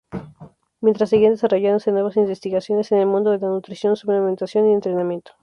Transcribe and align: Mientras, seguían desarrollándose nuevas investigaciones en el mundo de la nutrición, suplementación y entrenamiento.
Mientras, 0.79 1.11
seguían 1.11 1.33
desarrollándose 1.33 1.91
nuevas 1.91 2.17
investigaciones 2.17 2.91
en 2.91 2.97
el 2.97 3.05
mundo 3.05 3.29
de 3.29 3.37
la 3.37 3.49
nutrición, 3.49 3.95
suplementación 3.95 4.67
y 4.67 4.73
entrenamiento. 4.73 5.33